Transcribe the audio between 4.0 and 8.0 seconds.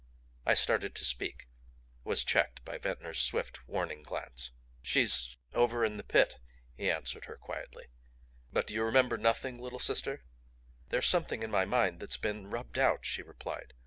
glance. "She's over in the Pit," he answered her quietly.